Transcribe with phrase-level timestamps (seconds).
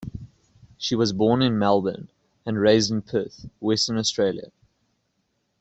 [0.79, 2.09] She was born in Melbourne
[2.43, 4.51] and raised in Perth, Western Australia.